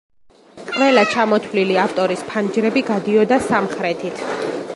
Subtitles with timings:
[0.69, 4.29] ყველა ჩამოთვლილი ავტორის ფანჯრები გადიოდა სამხრეთით.